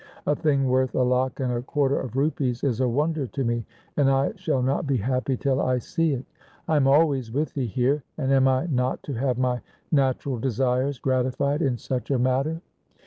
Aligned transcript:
A 0.25 0.35
thing 0.35 0.65
worth 0.67 0.95
a 0.95 1.03
lakh 1.03 1.39
and 1.41 1.51
a 1.53 1.61
quarter 1.61 1.99
of 1.99 2.15
rupees 2.15 2.63
is 2.63 2.79
a 2.81 2.89
wonder 2.89 3.27
to 3.27 3.43
me, 3.43 3.67
and 3.97 4.09
I 4.09 4.33
shall 4.35 4.63
not 4.63 4.87
be 4.87 4.97
happy 4.97 5.37
till 5.37 5.61
I 5.61 5.77
see 5.77 6.13
it. 6.13 6.25
I 6.67 6.75
am 6.77 6.87
always 6.87 7.31
with 7.31 7.53
thee 7.53 7.67
here, 7.67 8.03
and 8.17 8.33
am 8.33 8.47
I 8.47 8.65
not 8.65 9.03
to 9.03 9.13
have 9.13 9.37
my 9.37 9.61
natural 9.91 10.39
desires 10.39 10.97
gratified 10.97 11.61
in 11.61 11.77
such 11.77 12.09
a 12.09 12.17
matter 12.17 12.61